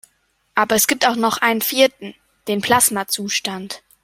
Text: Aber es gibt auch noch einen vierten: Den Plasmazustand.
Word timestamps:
Aber 0.55 0.73
es 0.73 0.87
gibt 0.87 1.07
auch 1.07 1.15
noch 1.15 1.37
einen 1.37 1.61
vierten: 1.61 2.15
Den 2.47 2.61
Plasmazustand. 2.61 3.83